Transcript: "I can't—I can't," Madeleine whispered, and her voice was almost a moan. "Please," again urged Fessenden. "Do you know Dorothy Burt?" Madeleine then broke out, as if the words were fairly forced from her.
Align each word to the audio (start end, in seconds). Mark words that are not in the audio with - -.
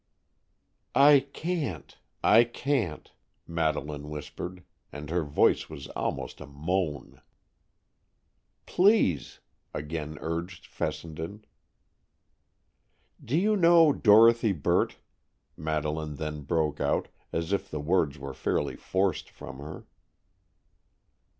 "I 0.95 1.27
can't—I 1.31 2.43
can't," 2.45 3.11
Madeleine 3.45 4.09
whispered, 4.09 4.63
and 4.91 5.11
her 5.11 5.23
voice 5.23 5.69
was 5.69 5.85
almost 5.89 6.41
a 6.41 6.47
moan. 6.47 7.21
"Please," 8.65 9.41
again 9.75 10.17
urged 10.19 10.65
Fessenden. 10.65 11.45
"Do 13.23 13.37
you 13.37 13.55
know 13.55 13.93
Dorothy 13.93 14.53
Burt?" 14.53 14.95
Madeleine 15.55 16.15
then 16.15 16.41
broke 16.45 16.79
out, 16.81 17.09
as 17.31 17.53
if 17.53 17.69
the 17.69 17.79
words 17.79 18.17
were 18.17 18.33
fairly 18.33 18.75
forced 18.75 19.29
from 19.29 19.59
her. 19.59 19.85